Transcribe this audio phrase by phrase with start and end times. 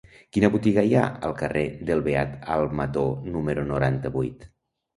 [0.35, 3.07] Quina botiga hi ha al carrer del Beat Almató
[3.37, 4.53] número noranta-vuit?